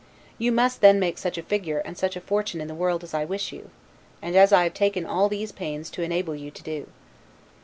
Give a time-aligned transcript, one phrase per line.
[0.39, 3.13] You must then make such a figure and such a fortune in the world as
[3.13, 3.69] I wish you,
[4.19, 6.87] and as I have taken all these pains to enable you to do.